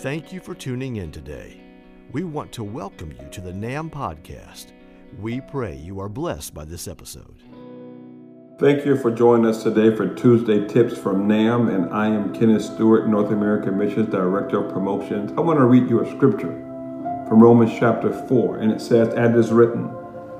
[0.00, 1.58] Thank you for tuning in today.
[2.12, 4.72] We want to welcome you to the NAM podcast.
[5.18, 7.42] We pray you are blessed by this episode.
[8.58, 12.64] Thank you for joining us today for Tuesday Tips from NAM, and I am Kenneth
[12.64, 15.32] Stewart, North American Missions Director of Promotions.
[15.34, 16.52] I want to read you a scripture
[17.26, 19.90] from Romans chapter 4, and it says, As it is written,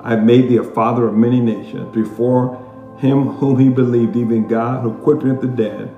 [0.02, 2.57] I have made thee a father of many nations, before
[2.98, 5.88] him whom he believed, even God, who quickeneth the dead,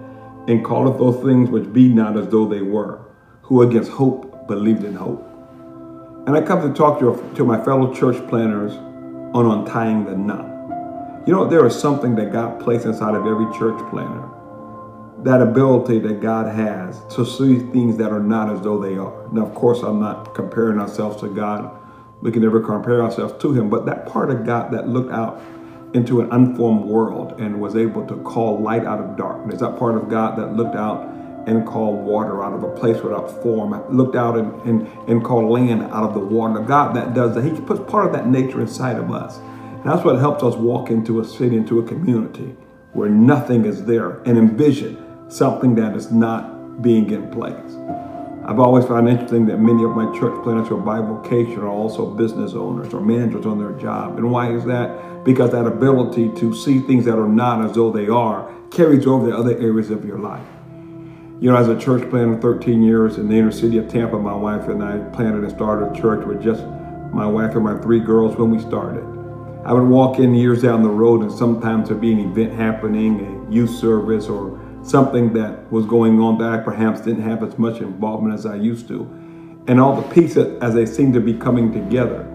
[0.47, 3.08] and calleth those things which be not as though they were,
[3.49, 5.25] who against hope believed in hope.
[6.27, 8.75] And I come to talk to, to my fellow church planners
[9.35, 10.47] on untying the knot.
[11.27, 14.29] You know, there is something that God placed inside of every church planner.
[15.25, 19.29] That ability that God has to see things that are not as though they are.
[19.33, 21.75] Now, of course, I'm not comparing ourselves to God.
[22.21, 23.71] We can never compare ourselves to Him.
[23.71, 25.41] But that part of God that looked out
[25.95, 29.61] into an unformed world and was able to call light out of darkness.
[29.61, 31.18] That part of God that looked out
[31.49, 35.51] and called water out of a place without form, looked out and, and, and called
[35.51, 36.61] land out of the water.
[36.61, 39.39] God that does that, He puts part of that nature inside of us.
[39.39, 42.55] And that's what helps us walk into a city, into a community
[42.93, 47.75] where nothing is there and envision something that is not being in place.
[48.45, 52.15] I've always found interesting that many of my church planners who are bivocation are also
[52.15, 54.17] business owners or managers on their job.
[54.17, 55.23] And why is that?
[55.25, 59.31] Because that ability to see things that are not as though they are carries over
[59.31, 60.47] to other areas of your life.
[61.41, 64.35] You know, as a church planter 13 years in the inner city of Tampa, my
[64.35, 66.65] wife and I planted and started a church with just
[67.13, 69.05] my wife and my three girls when we started.
[69.65, 73.21] I would walk in years down the road and sometimes there'd be an event happening,
[73.49, 77.57] a youth service or something that was going on that I perhaps didn't have as
[77.57, 79.03] much involvement as I used to.
[79.69, 82.29] And all the pieces as they seem to be coming together.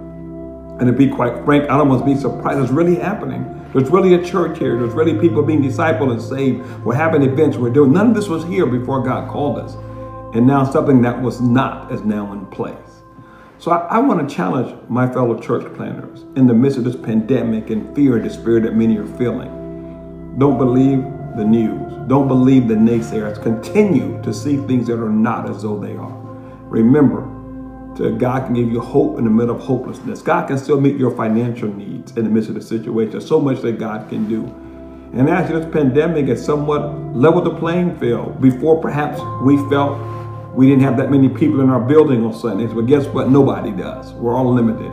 [0.79, 3.63] And to be quite frank, I'd almost be surprised it's really happening.
[3.73, 4.77] There's really a church here.
[4.77, 6.65] There's really people being discipled and saved.
[6.83, 7.57] We're having events.
[7.57, 9.75] We're doing none of this was here before God called us.
[10.35, 12.77] And now something that was not is now in place.
[13.59, 16.95] So I, I want to challenge my fellow church planners in the midst of this
[16.95, 20.35] pandemic and fear and despair that many are feeling.
[20.37, 21.03] Don't believe
[21.37, 21.93] the news.
[22.07, 23.41] Don't believe the naysayers.
[23.41, 26.11] Continue to see things that are not as though they are.
[26.63, 27.29] Remember,
[27.97, 30.21] that God can give you hope in the middle of hopelessness.
[30.21, 33.21] God can still meet your financial needs in the midst of the situation.
[33.21, 34.45] So much that God can do.
[35.15, 38.41] And actually, this pandemic has somewhat leveled the playing field.
[38.41, 39.99] Before, perhaps we felt
[40.55, 43.29] we didn't have that many people in our building on Sundays, but guess what?
[43.29, 44.11] Nobody does.
[44.13, 44.91] We're all limited.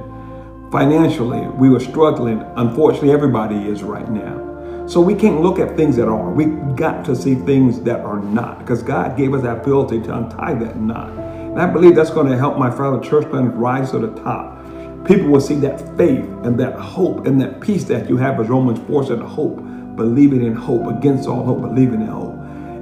[0.71, 2.43] Financially, we were struggling.
[2.57, 4.87] Unfortunately, everybody is right now.
[4.87, 6.31] So we can't look at things that are.
[6.31, 10.17] We got to see things that are not because God gave us that ability to
[10.17, 11.30] untie that knot.
[11.51, 14.57] And I believe that's going to help my fellow church planners rise to the top.
[15.05, 18.49] People will see that faith and that hope and that peace that you have as
[18.49, 19.57] Romans 4 said, hope,
[19.97, 22.37] believing in hope, against all hope, believing in hope.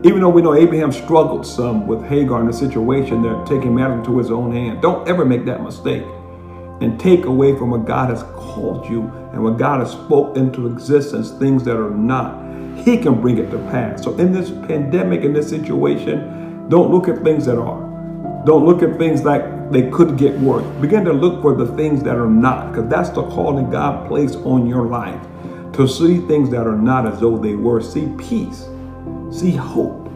[0.05, 3.99] Even though we know Abraham struggled some with Hagar in the situation, they're taking matters
[3.99, 4.83] into his own hand.
[4.83, 6.05] Don't ever make that mistake
[6.81, 9.03] and take away from what God has called you
[9.33, 12.45] and what God has spoke into existence, things that are not.
[12.79, 14.05] He can bring it to pass.
[14.05, 17.88] So in this pandemic, in this situation, don't look at things that are.
[18.49, 20.65] Don't look at things like they could get worse.
[20.81, 24.37] Begin to look for the things that are not, because that's the calling God placed
[24.39, 25.21] on your life.
[25.75, 27.83] To see things that are not as though they were.
[27.83, 28.67] See peace,
[29.31, 30.09] see hope,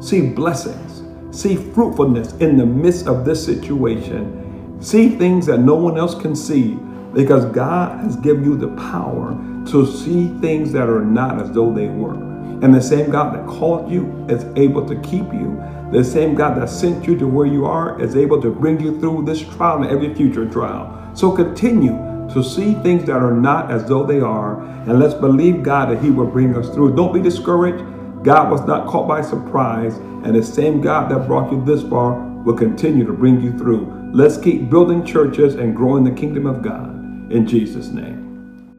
[0.00, 4.80] see blessings, see fruitfulness in the midst of this situation.
[4.82, 6.74] See things that no one else can see
[7.14, 9.30] because God has given you the power
[9.68, 12.29] to see things that are not as though they were.
[12.62, 15.62] And the same God that called you is able to keep you.
[15.92, 19.00] The same God that sent you to where you are is able to bring you
[19.00, 21.10] through this trial and every future trial.
[21.14, 21.92] So continue
[22.32, 24.62] to see things that are not as though they are.
[24.62, 26.94] And let's believe God that He will bring us through.
[26.94, 27.84] Don't be discouraged.
[28.22, 29.96] God was not caught by surprise.
[29.96, 34.10] And the same God that brought you this far will continue to bring you through.
[34.12, 36.90] Let's keep building churches and growing the kingdom of God.
[37.32, 38.76] In Jesus' name.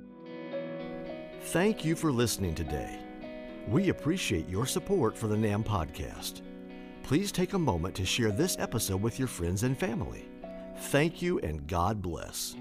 [1.42, 3.00] Thank you for listening today.
[3.68, 6.42] We appreciate your support for the NAM podcast.
[7.04, 10.28] Please take a moment to share this episode with your friends and family.
[10.78, 12.56] Thank you and God bless.